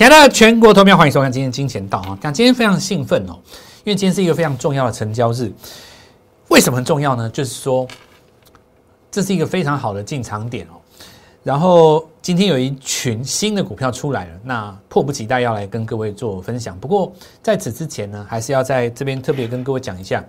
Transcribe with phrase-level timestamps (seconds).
[0.00, 2.18] 亲爱的全国投票，欢迎收看今天金钱道啊！
[2.22, 3.36] 但今天非常兴奋哦，
[3.84, 5.52] 因为今天是一个非常重要的成交日。
[6.48, 7.28] 为什么很重要呢？
[7.28, 7.86] 就是说，
[9.10, 10.80] 这是一个非常好的进场点哦。
[11.42, 16.74] 然后今天有一群新的股票出来了，那迫不及待要来跟各位做分享。
[16.78, 17.12] 不过
[17.42, 20.24] 在此之前呢，还是要在这边特别跟各位讲一下，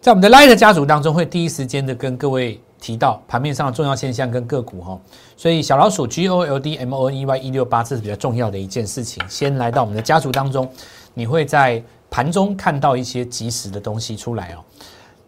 [0.00, 2.60] 在我们的 Light 家族当中，会第一时间的跟各位。
[2.80, 4.98] 提到盘面上的重要现象跟个股哈，
[5.36, 9.22] 所以小老鼠 G O L D M O N E Y 一六八这是比较重要的一件事情。
[9.28, 10.70] 先来到我们的家族当中，
[11.14, 14.64] 你会在盘中看到一些及时的东西出来哦。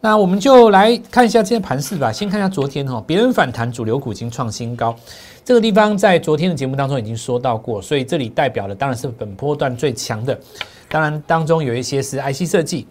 [0.00, 2.12] 那我们就来看一下今天盘势吧。
[2.12, 4.94] 先看一下昨天哈，别人反弹，主流股已经创新高。
[5.44, 10.38] 这个地方在昨天的节目当中已经说到过，所以这里代表的当然是本波段最强的。
[10.88, 12.86] 当然当中有一些是 IC 设计。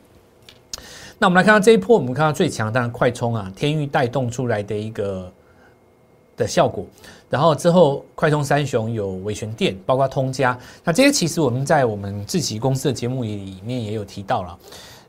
[1.19, 5.31] 那我们来看到这一波，我们看到最强，当然快充啊，天域带动出来的一个
[6.35, 6.85] 的效果。
[7.29, 10.57] 然后之后，快充三雄有维权店，包括通家。
[10.83, 14.59] 那这些其实我们在我们自己公司的节目里面也有提到了。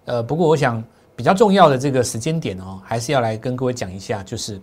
[0.07, 0.83] 呃，不过我想
[1.15, 4.61] 比较重要的这个时间点哦，还是要来跟各位讲一下，就是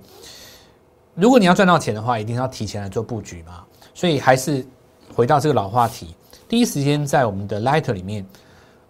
[1.13, 3.63] 如果你要赚到钱的话，一定要提前来做布局嘛。
[3.93, 4.65] 所以还是
[5.13, 6.15] 回到这个老话题，
[6.49, 8.25] 第一时间在我们的 Light 里面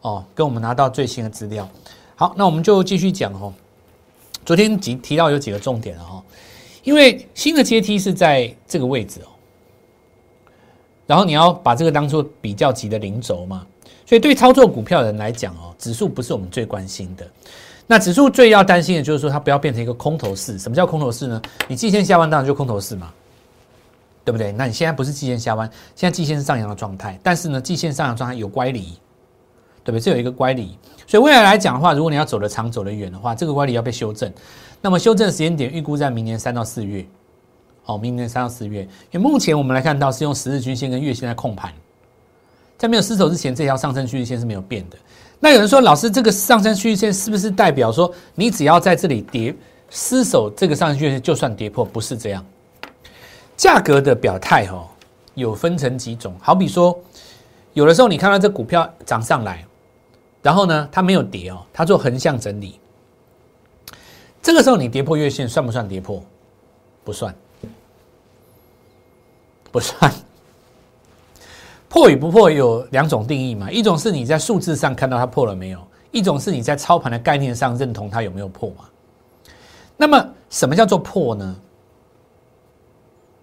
[0.01, 1.69] 哦，跟我们拿到最新的资料。
[2.17, 3.53] 好，那我们就继续讲哦。
[4.45, 6.23] 昨天提提到有几个重点了哦，
[6.83, 9.27] 因为新的阶梯是在这个位置哦，
[11.05, 13.67] 然后你要把这个当做比较级的零轴嘛，
[14.05, 17.27] 所以对操作股票的人来讲哦，指数不是我们最关心的。
[17.85, 20.57] 那指数最要担心的就是说它不要变成一个空头市。
[20.57, 21.41] 什么叫空头市呢？
[21.67, 23.11] 你季线下弯当然就空头市嘛，
[24.23, 24.53] 对不对？
[24.53, 28.97] 那你现在不是季线下弯，现在季线是上扬的状态，但是呢，季线上扬状态有乖离。
[29.83, 30.01] 对不对？
[30.01, 30.75] 这有一个乖离，
[31.07, 34.31] 所以未来来讲的话，如果你要走得长、走得远的话，这个乖离要被修正。
[34.81, 37.05] 那么修正时间点预估在明年三到四月。
[37.87, 41.71] 哦，明年三到四月，因为目前我们来看到是用十日均线跟月线在控盘，
[42.79, 44.97] 在没有失守之前，这条上升趋势线是没有变的。
[45.39, 49.55] 那有人说，老师，这个上升趋势线是不是代表说你只要在这里跌
[49.91, 51.85] 失守这个上升趋势线就算跌破？
[51.85, 52.43] 不是这样，
[53.55, 54.87] 价格的表态哦
[55.35, 56.99] 有分成几种，好比说
[57.73, 59.63] 有的时候你看到这股票涨上来。
[60.45, 62.79] 然后呢，它没有跌哦，它做横向整理。
[64.43, 66.23] 这个时候你跌破月线算不算跌破？
[67.03, 67.33] 不算，
[69.71, 70.13] 不算。
[71.89, 75.79] 破与不破有两种定义嘛，一种是你在数字上看到它破了没有，
[76.11, 78.85] 一种是你在操盘的概念上认同它有没有破嘛。
[79.97, 81.55] 那么什么叫做破呢？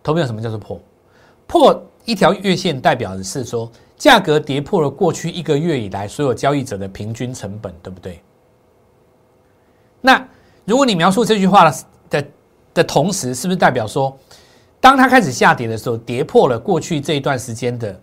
[0.04, 0.80] 投票什么叫做破？
[1.48, 3.70] 破一条月线代表的是说。
[3.98, 8.20] 价格跌破了过去一个月以来所有交易者的平均成本，对不对？
[10.00, 10.26] 那
[10.64, 11.72] 如果你描述这句话
[12.10, 12.26] 的
[12.74, 14.18] 的同时，是不是代表说，
[14.80, 17.96] 当它开始下跌的时候，跌破了过去这一段时间的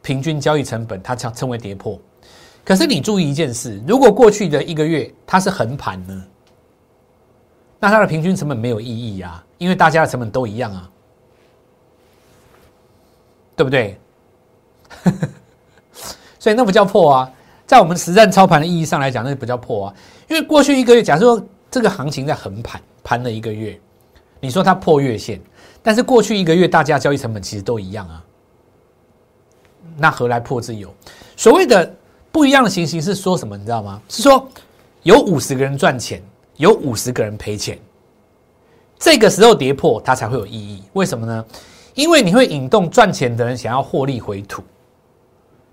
[0.00, 2.00] 平均交易成本，它称称为跌破？
[2.64, 6.24] 可是你注意一件事，如果过去的一个月它是横盘呢，
[7.78, 10.90] 那它的平均成本没有意义啊，因为大家的成本都一样啊，
[13.58, 13.98] 对不对？
[16.38, 17.30] 所以那不叫破啊，
[17.66, 19.94] 在我们实战操盘的意义上来讲，那不叫破啊。
[20.28, 23.78] 因为过去一个月，假设说这个行情在横盘盘了一个月，
[24.38, 25.40] 你说它破月线，
[25.82, 28.24] 但是过去一个月大家交易成本其实都一样啊，
[29.96, 30.94] 那何来破之有？
[31.36, 31.92] 所谓的
[32.30, 33.56] 不一样的情形是说什么？
[33.56, 34.00] 你知道吗？
[34.08, 34.48] 是说
[35.02, 36.22] 有五十个人赚钱，
[36.56, 37.76] 有五十个人赔钱，
[38.96, 40.84] 这个时候跌破它才会有意义。
[40.92, 41.44] 为什么呢？
[41.98, 44.62] 因为你会引动赚钱的人想要获利回吐。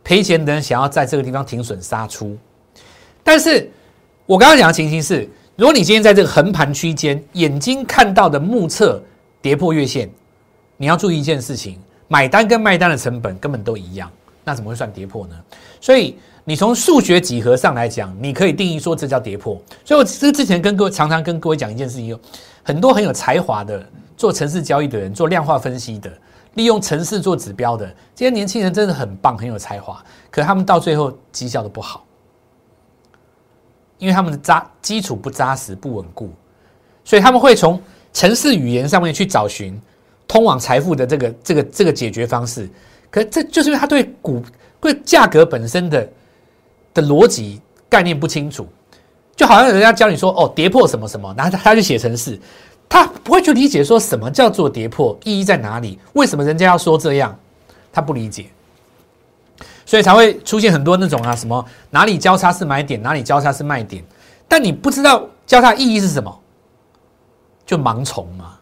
[0.04, 2.36] 赔钱的人想要在这个地方停损杀出，
[3.24, 3.70] 但是
[4.26, 9.00] 我刚刚讲的情形是，如果你今天在这个横盘区间，眼睛看到的目测
[9.40, 10.10] 跌破月线，
[10.78, 11.78] 你要注意一件事情：
[12.08, 14.12] 买单跟卖单的成本根本都一样，
[14.44, 15.36] 那怎么会算跌破呢？
[15.80, 19.62] 所以你从数学几何上来讲，你可以定义说这叫跌破。
[19.84, 22.20] 所以我之之前跟各位常常跟各位讲一件事情，
[22.64, 23.88] 很多很有才华的
[24.18, 26.12] 做城市交易的人，做量化分析的。
[26.56, 27.86] 利用城市做指标的
[28.16, 30.02] 这些年轻人真的很棒，很有才华。
[30.32, 32.06] 可他们到最后绩效都不好，
[33.98, 36.30] 因为他们的扎基础不扎实、不稳固，
[37.04, 37.82] 所以他们会从
[38.14, 39.78] 城市语言上面去找寻
[40.26, 42.70] 通往财富的这个、这个、这个解决方式。
[43.12, 44.42] 可这就是因为他对股、
[44.80, 46.10] 对价格本身的
[46.94, 48.66] 的逻辑概念不清楚，
[49.36, 52.40] 就好像人家教你说：“哦，跌破什么什么”，然后他就写成是。
[52.88, 56.00] 他不会去理解说什么叫做跌破，意义在哪里？
[56.14, 57.38] 为什么人家要说这样？
[57.92, 58.48] 他不理解，
[59.86, 64.04] 所以才会出现很多那种啊，什么哪里交叉是买点，哪里交叉是卖点，
[64.48, 66.40] 但你不知道交叉意义是什么，
[67.66, 68.58] 就盲从嘛，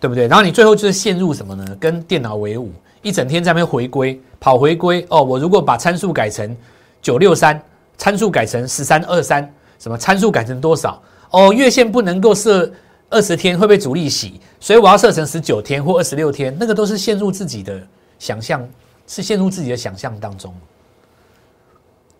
[0.00, 0.26] 对不对？
[0.26, 1.76] 然后你最后就是陷入什么呢？
[1.78, 2.72] 跟电脑为伍，
[3.02, 5.22] 一整天在那边回归跑回归哦。
[5.22, 6.56] 我如果把参数改成
[7.02, 7.62] 九六三，
[7.98, 9.46] 参数改成十三二三，
[9.78, 11.00] 什么参数改成多少？
[11.34, 12.72] 哦，月线不能够设
[13.10, 17.84] 二十天，会被主力洗，所以我要设成十九天或二十六天，那个都是陷入自己的
[18.20, 18.64] 想象，
[19.08, 20.54] 是陷入自己的想象当中，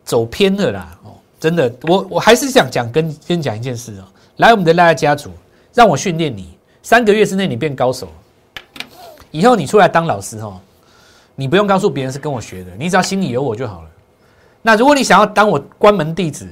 [0.04, 0.98] 走偏了啦。
[1.04, 4.04] 哦，真的，我我还是想讲跟跟讲一件事哦，
[4.38, 5.30] 来我们的赖家族，
[5.72, 8.08] 让我训练你，三个月之内你变高手。
[9.30, 10.60] 以后你出来当老师哈，
[11.36, 13.88] 你不用告诉别人是跟我学的，你只要心里有我就好了。
[14.60, 16.48] 那如果你想要当我关门弟子，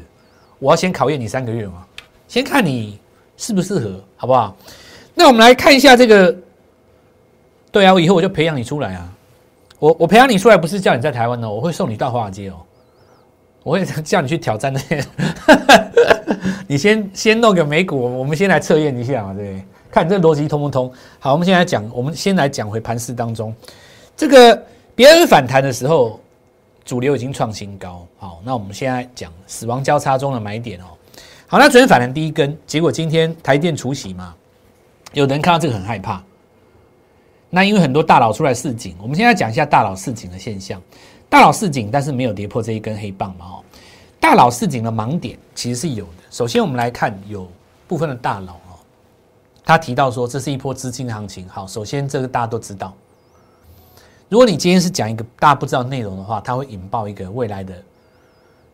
[0.60, 1.84] 我要先考验你三个月嘛，
[2.32, 2.98] 先看你
[3.36, 4.56] 适不适合，好不好？
[5.14, 6.34] 那我们来看一下这个，
[7.70, 9.12] 对啊，我以后我就培养你出来啊。
[9.78, 12.54] 我我培养你出来不是叫你在台湾哦，我会送你到华尔街哦，
[13.62, 15.04] 我会叫你去挑战那些。
[16.66, 19.62] 你先先弄个美股，我们先来测验一下嘛，对。
[19.90, 20.90] 看你这逻辑通不通？
[21.18, 23.54] 好，我们现在讲，我们先来讲回盘市当中，
[24.16, 24.64] 这个
[24.94, 26.18] 别人反弹的时候，
[26.82, 28.06] 主流已经创新高。
[28.16, 30.84] 好，那我们现在讲死亡交叉中的买点哦。
[31.52, 34.34] 好，那昨天反弹第一根，结果今天台电除息嘛，
[35.12, 36.24] 有人看到这个很害怕。
[37.50, 40.80] 那因为很多大佬出来示警，我们现在讲一下大佬示警的现象。
[41.28, 43.44] 大佬示警，但是没有跌破这一根黑棒嘛？
[43.44, 43.64] 哦，
[44.18, 46.22] 大佬示警的盲点其实是有的。
[46.30, 47.46] 首先，我们来看有
[47.86, 48.80] 部分的大佬哦。
[49.62, 51.46] 他提到说，这是一波资金行情。
[51.50, 52.94] 好，首先这个大家都知道。
[54.30, 57.74] 如果你今天是讲一个大家不知道内容的话，它会引爆一个未来的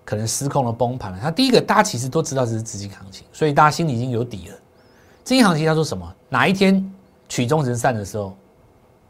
[0.08, 1.18] 可能失控的崩盘了。
[1.20, 4.54] 它第一个，大家其实都知道这是资金行情，所以大家心里已经有底了。
[5.22, 6.10] 资金行情他说什么？
[6.30, 6.82] 哪一天
[7.28, 8.34] 曲终人散的时候，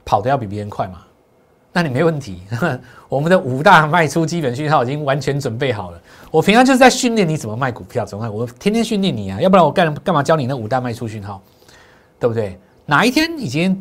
[0.05, 0.99] 跑的要比别人快嘛？
[1.73, 2.43] 那你没问题。
[3.09, 6.01] 我们的五大卖出基本讯号已经完全准备好了。
[6.33, 8.29] 我平常就是在训练你怎么卖股票，怎么卖？
[8.29, 11.41] 我天天训练你啊，要不然我干干嘛教你那五大卖出讯号？
[12.19, 12.59] 对不对？
[12.85, 13.73] 哪一天已经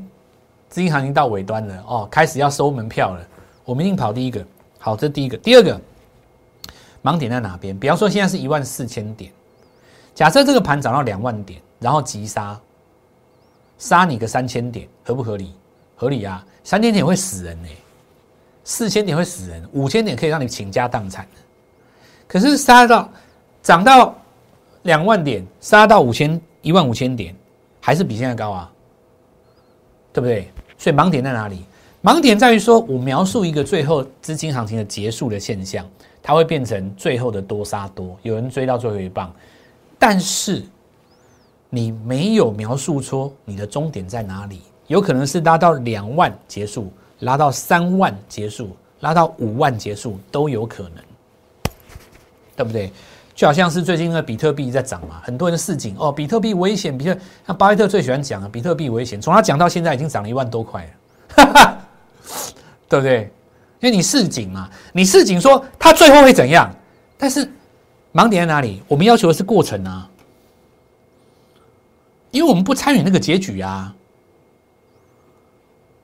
[0.69, 3.27] 资金行情到尾端了哦，开始要收门票了，
[3.65, 4.45] 我们一定跑第一个。
[4.77, 5.35] 好，这第一个。
[5.37, 5.81] 第二个
[7.07, 7.77] 盲点在哪边？
[7.77, 9.31] 比方说现在是一万四千点，
[10.13, 12.59] 假设这个盘涨到两万点，然后急杀，
[13.77, 15.53] 杀你个三千点，合不合理？
[15.95, 16.45] 合理啊！
[16.63, 17.69] 三千点会死人呢，
[18.63, 21.25] 四千点会死人，五千点可以让你倾家荡产
[22.27, 23.09] 可是杀到
[23.63, 24.13] 涨到
[24.83, 27.33] 两万点，杀到五千一万五千点。
[27.79, 28.69] 还是比现在高啊，
[30.11, 30.51] 对不对？
[30.77, 31.63] 所以盲点在哪里？
[32.03, 35.89] 盲点在于说，我描述一个最后资金行情的结束的现象，
[36.27, 39.33] 它会变成最后的多杀多，有人追到最后一棒，
[39.97, 40.61] 但是
[41.69, 51.01] 你没有描述出你的终点在哪里，有可能是拉到两万结束，拉到三万结束，拉到五万结束都有可能，
[52.57, 52.91] 对不对？
[53.33, 61.77] 就好像是最近那个比特币在涨嘛，很多人示警哦，比特币危险，比特那巴菲特最喜欢讲啊，比特币危险，从他讲到现在已经涨了一万多块了，哈 哈
[62.89, 63.31] 对不对？
[63.79, 66.73] 因为你示警嘛，你示警说它最后会怎样，
[67.17, 67.47] 但是
[68.13, 68.81] 盲点在哪里？
[68.87, 70.09] 我们要求的是过程啊，
[72.31, 73.93] 因为我们不参与那个结局啊，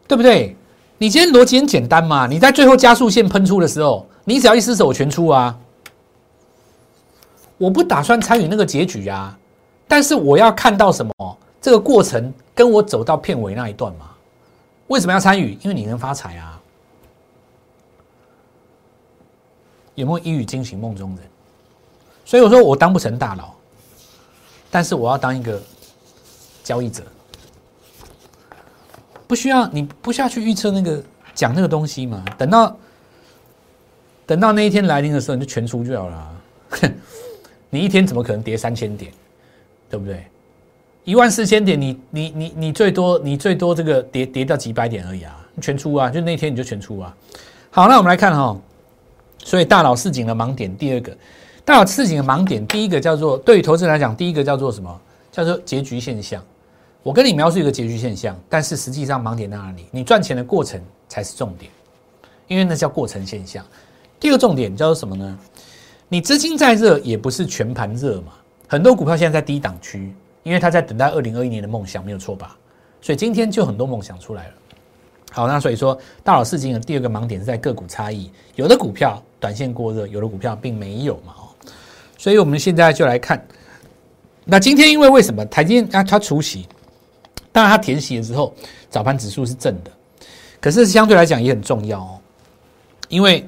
[0.07, 0.55] 对不对？
[0.99, 5.57] 你今天逻辑很简单嘛，你在最后加速线喷出的时候，你只要一失手全出啊。
[7.57, 9.37] 我不打算参与那个结局啊，
[9.87, 11.37] 但是我要看到什么？
[11.61, 14.09] 这个过程跟我走到片尾那一段嘛？
[14.87, 15.57] 为什么要参与？
[15.61, 16.52] 因为你能发财啊！
[19.95, 21.19] 有没有一语惊醒梦中人？
[22.25, 23.53] 所以我说我当不成大佬，
[24.71, 25.61] 但是我要当一个
[26.63, 27.03] 交易者，
[29.27, 31.03] 不需要你不需要去预测那个
[31.35, 32.23] 讲那个东西嘛？
[32.37, 32.77] 等到
[34.25, 36.41] 等到那一天来临的时候，你就全出就好了。
[37.69, 39.11] 你一天怎么可能跌三千点，
[39.89, 40.25] 对不对？
[41.03, 47.13] 一万四千点，你你你你最多你最多这个跌跌到几百点而已啊，全出啊，就那天你就全出啊。
[47.69, 48.57] 好，那我们来看哈，
[49.43, 51.15] 所以大佬市井的盲点，第二个
[51.65, 55.01] 大佬市井的盲点，第一个叫做对于投资人来讲，第一个叫做什么？
[55.31, 56.43] 叫做结局现象。
[57.01, 59.85] 我跟你描述一个结局现象，但是实际上盲点在哪里？
[59.91, 61.69] 你赚钱的过程才是重点，
[62.47, 63.65] 因为那叫过程现象。
[64.19, 65.37] 第二个重点叫做什么呢？
[66.07, 68.33] 你资金再热也不是全盘热嘛，
[68.67, 72.55] 很多股票现在在低档区，因为它在等待二零二一年的梦想，没有错吧？
[73.01, 74.53] 所以今天就很多梦想出来了。
[75.31, 81.33] 好，那所以说大佬市金的第二个盲点是在个股差异，有的股票短线过热，有的股票并没有嘛。
[81.35, 81.43] 哦，
[82.17, 83.45] 所以我们现在就来看，
[84.45, 86.65] 那今天因为为什么台积啊它除息，
[87.51, 88.53] 当然它填息的时候
[88.89, 89.91] 早盘指数是正的，
[90.61, 92.19] 可是相对来讲也很重要哦，
[93.09, 93.45] 因为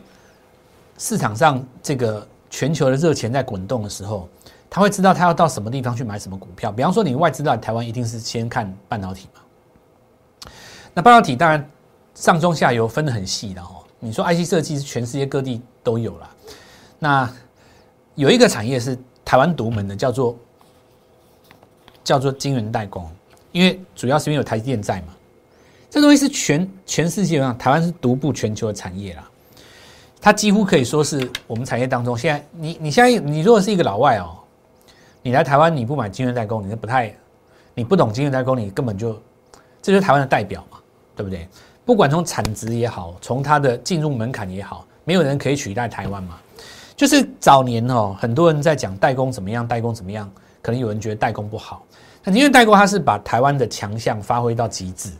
[0.97, 2.27] 市场上这个。
[2.47, 4.29] 全球的热钱在滚动的时候，
[4.69, 6.71] 他会知道他要到什么地方去买什么股票。
[6.71, 10.51] 比方说，你外资到台湾一定是先看半导体嘛。
[10.93, 11.69] 那半导体当然
[12.13, 13.83] 上中下游分得很细的哦。
[13.99, 16.29] 你说 IC 设计是全世界各地都有了，
[16.97, 17.31] 那
[18.15, 20.35] 有一个产业是台湾独门的，叫做
[22.03, 23.07] 叫做晶圆代工，
[23.51, 25.13] 因为主要是因为有台积电在嘛。
[25.91, 29.29] 这东西是全全世界上台湾是独步全球的产业啦。
[30.19, 34.35] 它几乎可以说是我们产业当中，现在你你现在你如果是一个老外哦，
[35.21, 37.15] 你来台湾你不买晶圆代工，你是不太
[37.75, 39.13] 你不懂晶圆代工，你根本就
[39.83, 40.79] 这就是台湾的代表嘛，
[41.15, 41.47] 对不对？
[41.85, 46.37] 不管从产值也好，从它的进入门槛也好，没有人可以取代台湾嘛。
[46.97, 50.29] 就是早年哦，很多人在讲代工怎么样，代工怎么样，
[50.61, 51.85] 可能有人觉得代工不好，
[52.23, 55.11] 那因为代工它是把台湾的强项发挥到极致，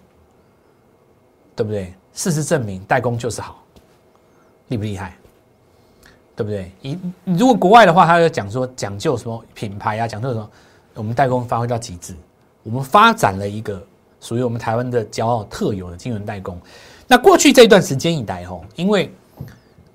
[1.56, 1.94] 对不对？
[2.14, 3.62] 事实证明，代工就是好，
[4.70, 5.16] 厉不厉害？
[6.34, 6.72] 对不对？
[6.82, 10.50] 你如果国外的话，他就讲说讲究什么品牌啊，讲究什么，
[10.94, 12.16] 我们代工发挥到极致，
[12.64, 13.86] 我们发展了一个
[14.22, 16.58] 属于我们台湾的骄傲特有的金融代工。
[17.06, 19.14] 那过去这段时间以来，吼，因为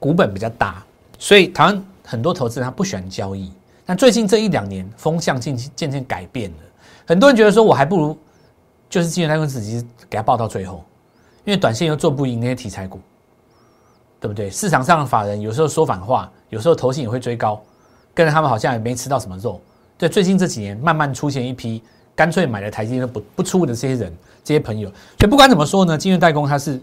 [0.00, 0.82] 股本比较大。
[1.16, 3.52] 所以台湾很多投资人他不喜欢交易，
[3.84, 6.56] 但最近这一两年风向渐渐渐改变了，
[7.06, 8.18] 很多人觉得说我还不如
[8.88, 10.82] 就是金圆代工自己给他报到最后，
[11.44, 12.98] 因为短线又做不赢那些题材股，
[14.18, 14.48] 对不对？
[14.48, 17.60] 市场上的法人有时候说反话，有时候投信也会追高，
[18.14, 19.60] 跟着他们好像也没吃到什么肉。
[19.98, 21.82] 对，最近这几年慢慢出现一批
[22.16, 24.10] 干脆买了台积电都不不出的这些人，
[24.42, 24.88] 这些朋友。
[25.18, 26.80] 所以不管怎么说呢，金圆代工它是。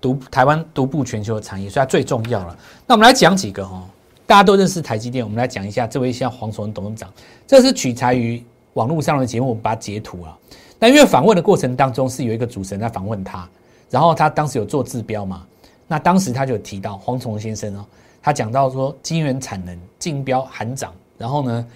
[0.00, 2.56] 独台湾独步全球的产业，所以它最重要了。
[2.86, 3.82] 那我们来讲几个哈，
[4.26, 7.12] 大家都认识台积电，我们来讲一下这位像黄崇文董事长，
[7.46, 10.38] 这是取材于网络上的节目，我们把它截图啊。
[10.78, 13.48] 那因为访问的过程当中是有一个主持人在访问他，
[13.90, 15.44] 然后他当时有做治标嘛，
[15.88, 17.84] 那当时他就提到黄崇先生哦，
[18.22, 21.66] 他讲到说晶圆产能竞标喊涨，然后呢，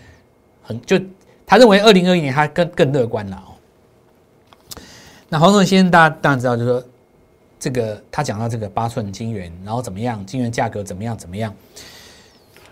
[0.63, 0.97] 很就
[1.45, 3.51] 他认为二零二一年他更更乐观了哦。
[5.29, 6.85] 那黄崇先生大家当然知道，就是说。
[7.63, 10.27] 这个他讲到这个八寸金元，然后怎么样？
[10.27, 11.17] 金元价格怎么样？
[11.17, 11.55] 怎么样？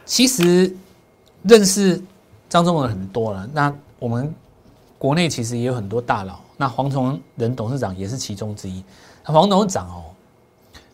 [0.04, 0.74] 其实
[1.44, 2.02] 认识
[2.48, 3.48] 张忠谋很多了。
[3.52, 4.34] 那我们
[4.98, 6.40] 国内其实也有很多大佬。
[6.56, 8.82] 那黄崇仁董事长也是其中之一。
[9.22, 10.02] 黄董事长哦，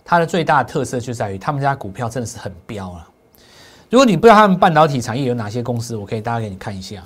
[0.05, 3.09] 他的最大的特色就在于他们家股票真的是很标了。
[3.88, 7.03] 如果你不知道他们半导体产业有哪些公司，我可以大家给你看一下。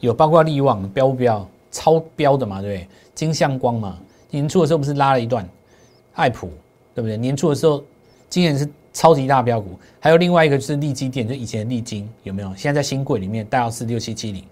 [0.00, 1.48] 有包括力旺标不标？
[1.70, 2.88] 超标的嘛，对不对？
[3.14, 3.96] 金相光嘛，
[4.30, 5.48] 年初的时候不是拉了一段？
[6.14, 6.50] 爱普
[6.94, 7.16] 对不对？
[7.16, 7.82] 年初的时候，
[8.28, 12.48] 今年是超级大标股，还有另外一个就是利基店，就以前的利金有没有？
[12.54, 14.44] 现在在新贵里面，代号是六七七零，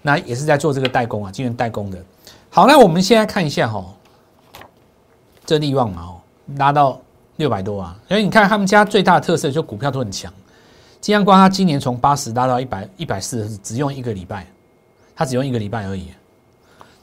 [0.00, 2.00] 那也是在做这个代工啊，今年代工的。
[2.48, 3.84] 好，那我们现在看一下哈，
[5.44, 6.20] 这利旺嘛，哦，
[6.56, 7.00] 拉到
[7.36, 10.32] 六百多啊，所以你看他们家最大的特色就股票都很强。
[11.00, 14.46] 金阳光他今年从八十拉到一百一百四，只用一个礼拜，
[15.16, 16.08] 他只用一个礼拜而已。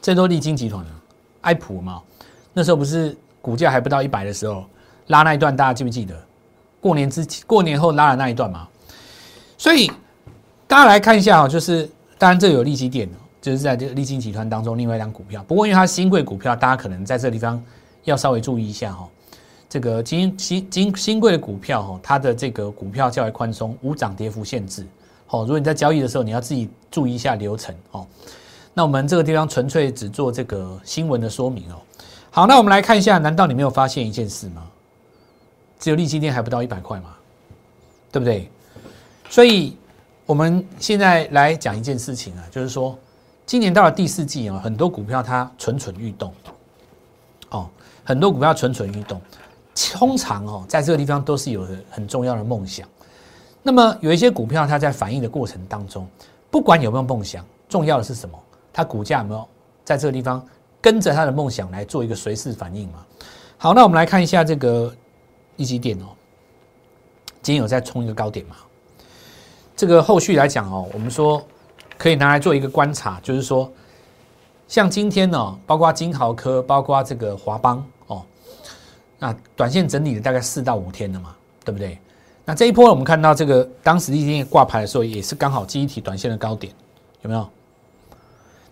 [0.00, 0.90] 这都利金集团的，
[1.42, 2.00] 爱普嘛，
[2.54, 3.14] 那时候不是。
[3.40, 4.64] 股价还不到一百的时候，
[5.08, 6.14] 拉那一段，大家记不记得？
[6.80, 8.66] 过年之前，过年后拉的那一段嘛。
[9.58, 9.90] 所以
[10.66, 13.08] 大家来看一下哦，就是当然这有利基点
[13.40, 15.44] 就是在这个利金集团当中另外一张股票。
[15.44, 17.62] 不过因为它新贵股票，大家可能在这个地方
[18.04, 19.08] 要稍微注意一下哈。
[19.68, 24.86] 这个金新金新贵的股票哈，它的这个股票较为宽松，无涨跌幅限制。
[25.26, 28.06] 好，如果你在交易的时候，你要自己注意一下流程哦。
[28.74, 31.76] 那我们这个地方纯粹只做这个新闻的说明哦。
[32.32, 34.62] 好，那我们来看一下，难道你没有发现一件事吗？
[35.80, 37.16] 只有利基电还不到一百块嘛，
[38.12, 38.48] 对不对？
[39.28, 39.76] 所以
[40.26, 42.96] 我们现在来讲一件事情啊，就是说，
[43.46, 46.32] 今年到了第四季啊，很多股票它蠢蠢欲动，
[47.50, 47.68] 哦，
[48.04, 49.20] 很多股票蠢蠢欲动，
[49.94, 52.86] 通常哦，在这个地方都是有很重要的梦想。
[53.60, 56.06] 那么有一些股票，它在反应的过程当中，
[56.48, 58.38] 不管有没有梦想，重要的是什么？
[58.72, 59.48] 它股价有没有
[59.84, 60.46] 在这个地方？
[60.80, 63.04] 跟着他的梦想来做一个随时反应嘛。
[63.58, 64.94] 好，那我们来看一下这个
[65.56, 66.06] 一级电哦，
[67.42, 68.56] 今天有在冲一个高点嘛？
[69.76, 71.42] 这个后续来讲哦，我们说
[71.98, 73.70] 可以拿来做一个观察，就是说，
[74.68, 78.22] 像今天呢，包括金豪科，包括这个华邦哦，
[79.18, 81.98] 那短线整理了大概四到五天了嘛，对不对？
[82.46, 86.72] 那这一波我们看到这个当时一天挂牌的时候，也是刚好记忆体短线的高点，
[87.20, 87.48] 有没有？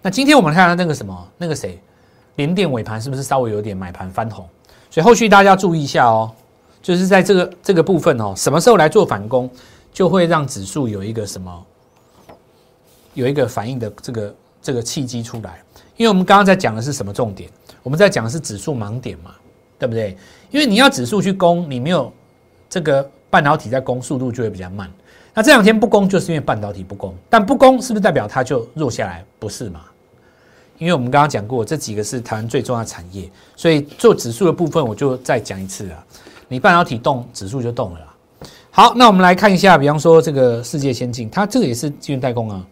[0.01, 1.79] 那今天我们看到那个什么，那个谁？
[2.39, 4.49] 连电尾盘是不是稍微有点买盘翻红？
[4.91, 6.31] 所以后续大家注意一下哦，
[6.81, 9.51] 就是在这个这个部分哦，什么时候来做反攻，
[9.93, 11.67] 就会让指数有一个什么，
[13.15, 15.61] 有一个反应的这个这个契机出来。
[15.97, 17.51] 因为我们刚刚在讲的是什么重点？
[17.83, 19.33] 我们在讲的是指数盲点嘛，
[19.77, 20.17] 对不对？
[20.53, 22.13] 因为你要指数去攻，你没有
[22.71, 24.89] 这个半导体在攻，速度就会比较慢。
[25.35, 29.25] 那这两天不攻，就是因为半导体不攻，但不攻是不是代表它就弱下来？
[29.41, 29.81] 不是嘛？
[30.79, 36.05] 因为我们刚刚讲过，这几个是台湾最重要的产业，所以做指数的部分我就再讲一次啊。
[36.49, 38.15] 你半导体动，指数就动了啦。
[38.71, 42.65] 好，那我们来看一下，比方说这个世界先进，它这个也是晶圆代工啊，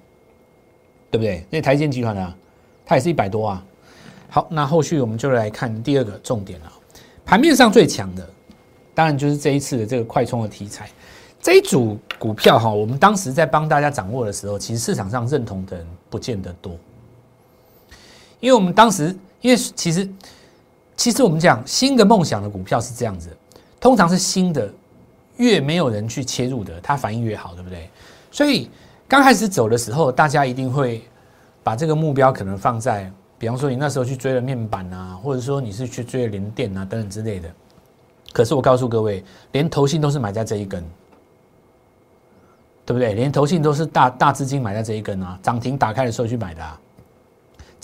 [1.11, 1.45] 对不对？
[1.51, 2.35] 那台积集团啊，
[2.85, 3.65] 它也是一百多啊。
[4.29, 6.73] 好，那后续我们就来看第二个重点了，
[7.25, 8.25] 盘面上最强的，
[8.95, 10.89] 当然就是这一次的这个快充的题材。
[11.41, 16.77] 这一组股票哈，我们当时在帮大家掌握的时候，其实市场上认同的人不见得多，
[18.41, 20.09] 因为我们当时，因为其实，
[20.97, 23.31] 其实我们讲新的梦想的股票是这样子，
[23.81, 24.71] 通常是新的，
[25.37, 27.89] 越没有人去切入的，它反应越好，对不对？
[28.31, 28.71] 所以
[29.09, 31.03] 刚开始走的时候，大家一定会
[31.63, 37.49] 把这个目标可能放在，比方说你那时候去追了面板啊，或者说你是去追了联电啊等等之类的。
[38.33, 40.85] 可是我告诉各位，连投信都是买在这一根。
[42.85, 43.15] 对不对？
[43.15, 46.81] 连投信都是大大资金买在这一根啊，涨停打开的时候去买的啊，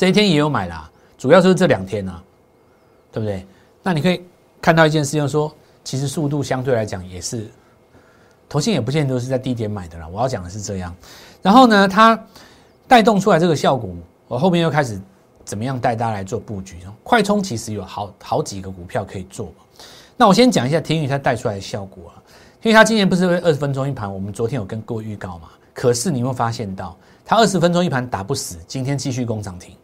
[0.03, 2.21] 这一天也有买啦，主要就是这两天啊，
[3.13, 3.47] 对不对？
[3.85, 4.21] 那你可以
[4.61, 5.55] 看到一件事情，说
[5.85, 7.49] 其实速度相对来讲也是，
[8.49, 10.09] 投信也不见得都是在低点买的啦。
[10.09, 10.93] 我要讲的是这样，
[11.41, 12.21] 然后呢，它
[12.89, 13.95] 带动出来这个效果，
[14.27, 15.01] 我后面又开始
[15.45, 16.79] 怎么样带大家来做布局？
[17.05, 19.53] 快充其实有好好几个股票可以做，
[20.17, 22.19] 那我先讲一下天宇它带出来的效果啊。
[22.63, 25.51] 因为它今年不是二十分钟一盘，我们昨天有跟各位预告嘛？
[25.73, 29.77] 可是你会发现到，它二十分钟一盘打不死，今天继续攻涨停。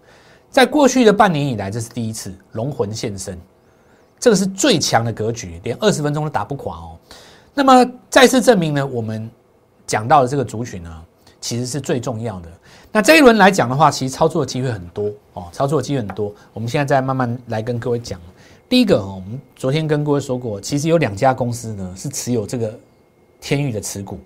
[0.50, 3.38] 在过去的半年以来，这是第一次龙魂现身，
[4.19, 6.97] 这个是最强的格局，连二十分钟都打不垮哦。
[7.55, 9.31] 那么再次证明呢，我们
[9.87, 11.02] 讲到的这个族群呢，
[11.40, 12.49] 其实是最重要的。
[12.90, 16.33] 那这一轮来讲的话，其实操作的机会很多哦，操作的机会很多。
[16.55, 18.19] 我们现在再慢慢来跟各位讲。
[18.69, 22.73] 第一个哦，我们昨天跟各位说过，其实有两家公司呢是持有这个
[23.40, 24.19] 天域的持股。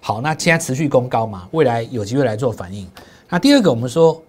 [0.00, 2.88] 好，那现在持续攻高嘛，未来有机会来做反应。
[3.28, 4.22] 那第二个，我们说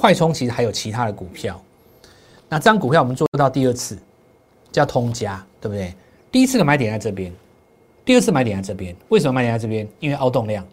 [0.00, 1.60] 快充其实还有其他的股票。
[2.48, 3.98] 那这张股票我们做到第二次，
[4.72, 5.94] 叫通家，对不对？
[6.32, 7.30] 第一次的买点在这边，
[8.02, 8.96] 第二次买点在这边。
[9.10, 9.86] 为什么买点在这边？
[9.98, 10.66] 因为凹动量。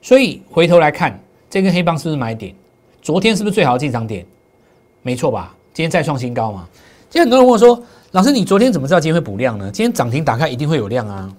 [0.00, 1.18] 所以回头来看，
[1.50, 2.54] 这根黑棒是不是买点？
[3.02, 4.24] 昨天是不是最好的进场点？
[5.02, 5.56] 没错吧？
[5.74, 6.68] 今天再创新高嘛？
[7.10, 9.70] 今天很多人问我说：“老师，你昨天怎么知道今天会补量呢？
[9.72, 11.34] 今天涨停打开一定会有量啊！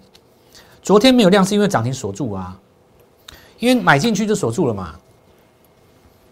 [0.82, 2.60] 昨天没有量是因为涨停锁住啊，
[3.60, 4.96] 因为买进去就锁住了嘛，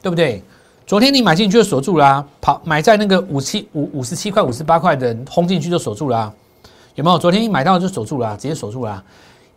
[0.01, 0.41] 对不对？
[0.87, 6.33] 昨天你买进去就锁住了，跑买在那个五七五五十七块、五十八块的轰进去就锁住了，
[6.95, 7.19] 有没有？
[7.19, 9.03] 昨天一买到就锁住了，直接锁住了，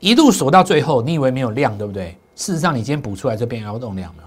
[0.01, 2.17] 一路锁到最后，你以为没有量，对不对？
[2.35, 4.25] 事实上，你今天补出来就变凹动量了，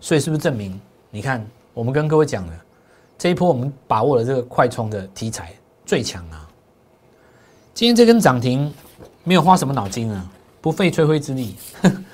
[0.00, 0.78] 所以是不是证明？
[1.12, 2.52] 你看，我们跟各位讲的。
[3.16, 5.52] 这一波我们把握了这个快充的题材
[5.86, 6.48] 最强啊！
[7.72, 8.74] 今天这根涨停
[9.22, 10.28] 没有花什么脑筋啊，
[10.60, 11.54] 不费吹灰之力。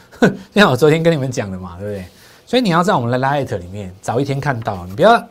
[0.53, 2.05] 像我昨天跟你们讲的嘛，对不对？
[2.49, 5.23] 所以你要在我们的 Light 里面早一天看到，你不要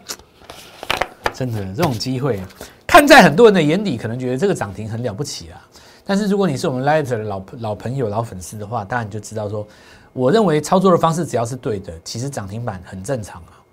[1.34, 2.40] 真的这种机会，
[2.86, 5.60] 看在很多人的眼里，可能觉得这个涨停很了不起啊。
[6.06, 9.68] 但是如果你是我们 Light 的老老朋友、老粉丝的话，当然你就知道说，
[10.14, 13.66] 我认为操作的方式只要是对的，其实涨停板很正常啊，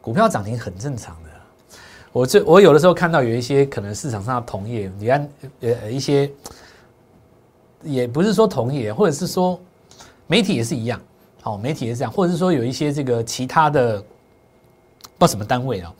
[0.00, 1.30] 股票涨停很正常的。
[2.12, 5.28] 我这我有的时候看到有一些可能市场上的同业，你看
[5.62, 6.30] 呃一些，
[7.82, 9.60] 也不是说同业，或者是说
[10.28, 11.00] 媒体也是一样，
[11.42, 14.08] 好媒体也是这样，或者是说有一些这个其他的不知
[15.20, 15.92] 道什么单位啊，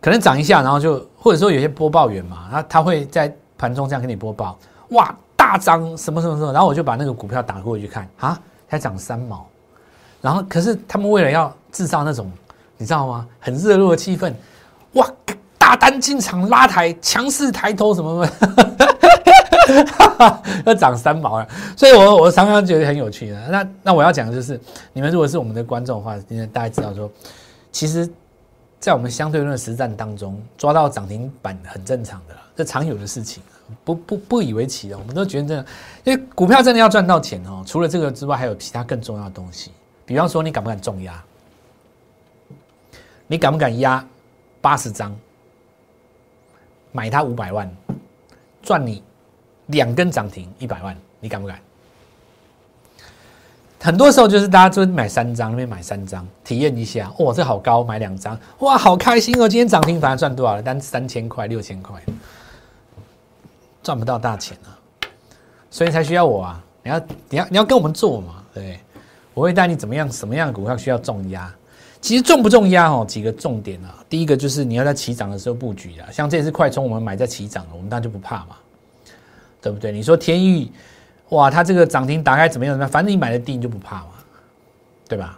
[0.00, 4.58] 可能涨一下，然后就或者说有些播报员嘛，他他会在盘中这样给你播报，
[4.90, 9.46] 哇大涨什么什么什么，然后我就把那个股票打过去看啊，才涨三毛，
[10.20, 12.30] 然后可是他们为了要制造那种
[12.76, 14.32] 你知道吗，很热络的气氛。
[14.92, 15.06] 哇！
[15.58, 18.85] 大单进场拉抬，强势抬头什么什么，
[19.66, 21.48] 哈 哈要涨三毛了。
[21.76, 23.48] 所以，我我常常觉得很有趣的。
[23.48, 24.60] 那那我要讲的就是，
[24.92, 27.10] 你们如果是我们的观众的话，今天大家知道说，
[27.72, 28.08] 其实，
[28.78, 33.42] 在我们相对论实战当中，抓到涨停板很正常的，这常有的事情，
[33.84, 34.98] 不不不以为奇的。
[34.98, 35.64] 我们都觉得这样，
[36.04, 37.62] 因为股票真的要赚到钱哦。
[37.66, 39.70] 除了这个之外，还有其他更重要的东西。
[40.04, 41.22] 比方说，你敢不敢重压？
[43.26, 44.04] 你敢不敢压？
[44.60, 45.16] 八十张，
[46.90, 47.70] 买它五百万，
[48.62, 49.00] 赚你
[49.66, 51.58] 两根涨停一百万，你敢不敢？
[53.78, 59.48] 很多时候就是大家就买三张，那边买三张，体验一下，哇，这好高，买两张，哇，好开心哦！
[59.48, 60.62] 今天涨停反而赚多少了？
[60.62, 62.00] 单三千块、六千块，
[63.82, 64.74] 赚不到大钱啊！
[65.70, 66.64] 所以才需要我啊！
[66.82, 66.98] 你要
[67.28, 68.80] 你要你要跟我们做嘛，对
[69.34, 70.10] 我会带你怎么样？
[70.10, 71.52] 什么样的股票需要重压？
[72.00, 73.04] 其实重不重压哦？
[73.06, 73.94] 几个重点啊。
[74.08, 78.56] 第一个就是你要在起涨的时候布局啊，像这次快充，我们买在起涨了，我们当然就不怕嘛，
[79.66, 79.90] 对不对？
[79.90, 80.70] 你说天域，
[81.30, 82.72] 哇，它这个涨停打开怎么样？
[82.72, 82.88] 怎么样？
[82.88, 84.10] 反正你买的低，你就不怕嘛，
[85.08, 85.36] 对吧？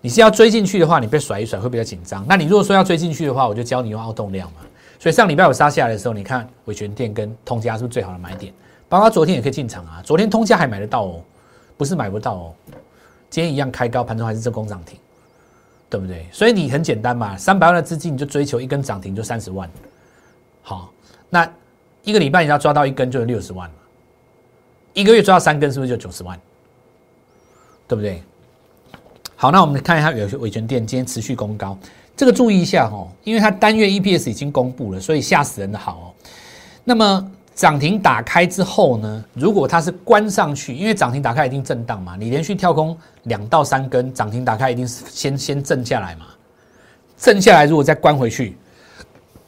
[0.00, 2.24] 你是要追进去的话，你被甩一甩会比较紧张。
[2.28, 4.58] 那你如果说要追进去的话，我就教你用凹动量嘛。
[5.00, 8.54] 所以上礼拜我杀下来的时候，你看伟权店跟通家是不是最好的买点？
[8.88, 10.00] 包括昨天也可以进场啊。
[10.04, 11.20] 昨天通家还买得到哦，
[11.76, 12.54] 不是买不到哦。
[13.28, 14.96] 今天一样开高，盘中还是这攻涨停，
[15.90, 16.24] 对不对？
[16.30, 19.68] 所以你很简单嘛，三百万的资金你就追求一根涨停就三十万。
[20.62, 20.92] 好，
[21.28, 21.50] 那
[22.04, 23.76] 一个礼拜你要抓到一根就是六十万嘛，
[24.94, 26.38] 一个月抓到三根是不是就九十万？
[27.86, 28.22] 对不对？
[29.36, 31.78] 好，那我们看一下有些维权店今天持续攻高，
[32.16, 36.06] 这个注意一下哦，因为它单月 EPS 已经公布了，所以吓死人的好哦。
[36.84, 46.26] 那么涨停打开之后呢，如果它是关上去，因为涨停打开一定震荡嘛，你连续跳空两到三根涨停打开一定是先先震下来嘛，
[47.16, 48.56] 震下来如果再关回去，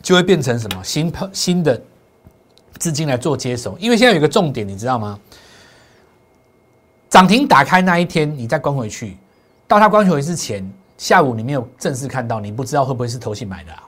[0.02, 1.80] 就会变成什么新新的
[2.80, 5.20] 资金来做接手，因为现在有一个重点，你知道吗？
[7.10, 9.16] 涨停打开那一天，你再关回去。
[9.68, 13.82] 到它关回之前，下午你没有正式看到，你不知道会不会是投信买的啊？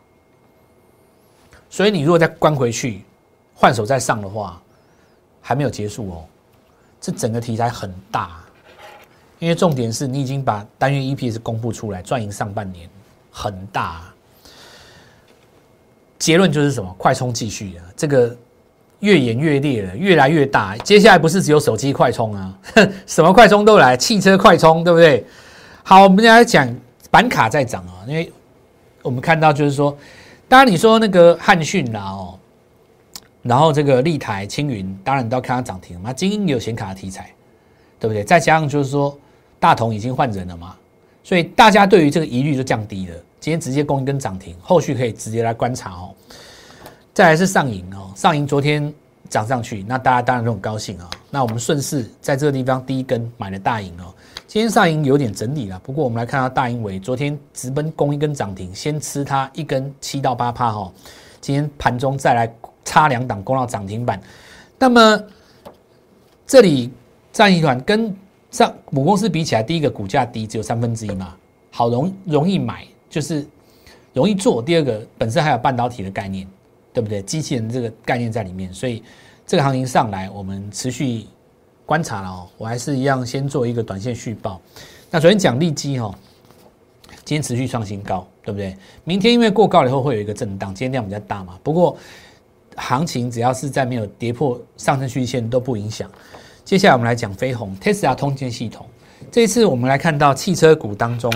[1.71, 3.03] 所以你如果再关回去，
[3.55, 4.61] 换手再上的话，
[5.41, 6.25] 还没有结束哦。
[7.01, 8.45] 这整个题材很大，
[9.39, 12.89] 因为重点是你已经把单月 EPS 公布出来，赚赢上半年
[13.31, 14.03] 很大。
[16.19, 16.95] 结论就是什么？
[16.99, 18.37] 快充继续啊，这个
[19.03, 20.77] 越演越烈了，越来越大。
[20.79, 22.59] 接下来不是只有手机快充啊，
[23.07, 25.25] 什么快充都来，汽车快充，对不对？
[25.83, 26.73] 好，我们来讲
[27.11, 28.33] 板卡在涨啊，因为
[29.03, 29.97] 我们看到就是说，
[30.49, 32.39] 当然你说那个汉讯啦哦，
[33.43, 36.13] 然后这个立台、青云，当然你都要看它涨停嘛。
[36.13, 37.29] 精英有显卡的题材，
[37.99, 38.23] 对不对？
[38.23, 39.19] 再加上就是说，
[39.59, 40.77] 大同已经换人了嘛，
[41.25, 43.17] 所以大家对于这个疑虑就降低了。
[43.41, 46.15] 今天直接攻一根涨停，后续可以直接来观察哦。
[47.15, 48.93] 再来是上银哦，上银昨天
[49.29, 51.11] 涨上去，那大家当然都很高兴啊。
[51.31, 54.05] 那我们顺势在这个地方第一根买了大银哦。
[54.47, 60.91] 今天上银有点整理了，不过我们来看到大英伟昨天直奔攻一根涨停，先吃它一根七到八趴哈，
[61.41, 62.51] 今天盘中再来
[62.85, 64.21] 差两档攻到涨停板。
[64.79, 65.23] 那么
[66.47, 66.91] 这里
[67.31, 68.15] 战一团跟
[68.51, 71.35] 上母公司比起来，第一个股价低，只有三分之一嘛，
[71.71, 73.47] 好容容易买，就是
[74.15, 74.63] 容易做。
[74.63, 76.47] 第二个本身还有半导体的概念，
[76.93, 77.23] 对不对？
[77.23, 79.03] 机器人这个概念在里面，所以
[79.47, 81.27] 这个行情上来，我们持续。
[81.85, 84.59] 观察了哦，我还是一样先做一个短线续报。
[85.11, 86.15] 那昨天讲利基哈，
[87.25, 88.75] 今天持续创新高，对不对？
[89.05, 91.59] 明天因为过高了以后会有一个震荡，今天量比较大嘛。
[91.63, 91.99] 不过
[92.77, 96.09] 行情只要是在没有跌破上升趋势线都不影响。
[96.65, 98.87] 接下来我们来讲飞鸿 Tesla 通讯系统。
[99.31, 101.31] 这一次我们来看到汽车股当中，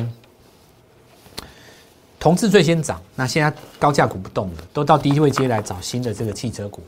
[2.27, 6.83] 同志最先涨，那现在高价股不动了，都到低位接来找新的这个汽车股，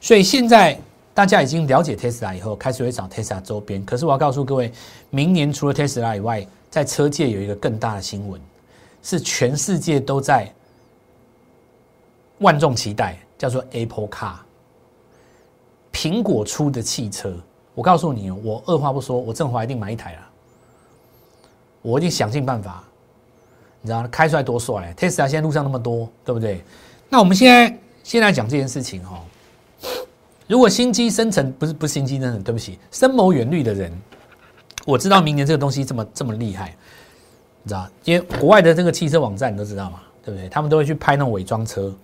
[0.00, 0.78] 所以现在。
[1.12, 3.82] 大家已经了解 Tesla 以后，开始会找 Tesla 周边。
[3.86, 4.70] 可是我要告诉各位，
[5.08, 8.38] 明年除了 Tesla 以外，在车界有一个更大的新闻，
[9.02, 10.46] 是全世界都在
[12.40, 14.34] 万众期待，叫做 Apple Car，
[15.90, 17.34] 苹果出的汽车。
[17.74, 20.20] 我告诉你，我二话不说，我正华一定买一台了。
[21.80, 22.84] 我一定想尽办法，
[23.86, 26.60] 你知道开出来多帅！Tesla 现在路上那么多，对不对？
[27.08, 27.72] 那我们现在
[28.02, 29.22] 先来讲这件事情哦。
[30.48, 33.96] 如果心机深沉，不是不是心机深沉，对不起，深谋远虑的人，
[34.84, 36.74] 我知道明年这个东西这么这么厉害，
[37.62, 37.88] 你知道？
[38.02, 40.48] 因为国外的这个汽车网站你都知道嘛，对不对？
[40.48, 41.94] 他们都会去拍那种伪装车。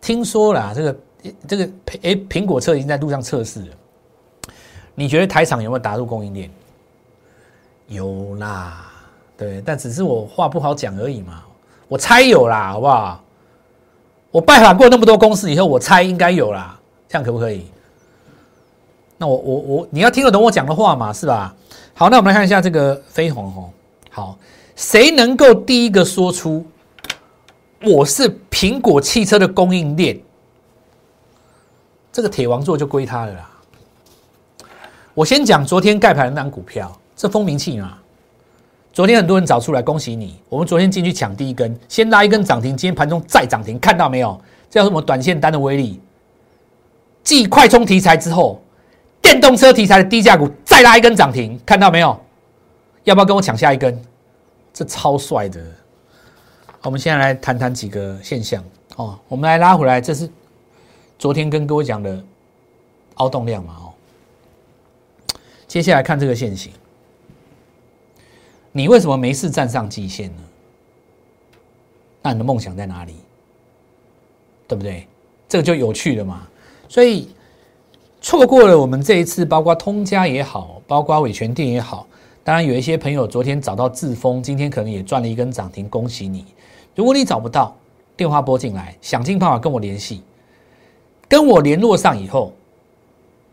[0.00, 0.96] 听说啦，这个
[1.46, 1.70] 这个
[2.02, 3.68] 诶，苹果车已经在路上测试了。
[4.96, 6.50] 你觉得台厂有没有打入供应链？
[7.86, 8.87] 有啦，
[9.38, 11.44] 对，但只是我话不好讲而已嘛。
[11.86, 13.24] 我猜有啦，好不好？
[14.30, 17.64] 我拜访过那么多公司以后，我猜应该有啦，这样可不可以？
[19.16, 21.54] 那我我我，你要听得懂我讲的话嘛，是吧？
[21.94, 23.70] 好，那我们来看一下这个飞鸿哦。
[24.10, 24.38] 好，
[24.76, 26.66] 谁能够第一个说出
[27.82, 30.20] 我是苹果汽车的供应链，
[32.12, 33.50] 这个铁王座就归他了啦。
[35.14, 37.96] 我先讲昨天盖牌的那张股票，这风名气嘛。
[38.98, 40.34] 昨天很多人找出来，恭喜你。
[40.48, 44.36] 我们昨天进去抢第一根，先拉一根涨停，今天盘中再涨停，看到没有？
[44.68, 46.00] 这叫什么短线单的威力？
[47.22, 48.60] 继快充题材之后。
[49.22, 52.20] 电动车题材的低价股再拉一根涨停，看到没有？
[53.04, 53.96] 要不要跟我抢下一根？
[54.74, 55.64] 这超帅的！
[56.82, 58.64] 我们现在来谈谈几个现象
[58.96, 59.16] 哦。
[59.28, 60.28] 我们来拉回来，这是
[61.20, 62.20] 昨天跟各位讲的
[63.14, 63.76] 凹动量嘛？
[63.78, 63.94] 哦，
[65.68, 66.72] 接下来看这个线型，
[68.78, 70.42] 你为什么没事站上季线呢？
[72.22, 73.16] 那你的梦想在哪里？
[74.68, 75.08] 对不对？
[75.48, 76.46] 这个就有趣了嘛。
[76.88, 77.28] 所以。
[78.20, 82.04] 错过了我们这一次，包括通家也好，包括伟权店也好，
[82.42, 86.44] 当然，有一些朋友昨天找到智丰，今天可能也赚了一根涨停，恭喜你。
[86.96, 87.76] 如果你找不到，
[88.16, 90.20] 电话拨进来，想尽办法跟我联系。
[91.28, 92.52] 跟我联络上以后，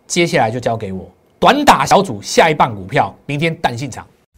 [0.08, 1.08] 接下来就交给我
[1.40, 4.06] 短打小组下一棒股票，明天弹性场。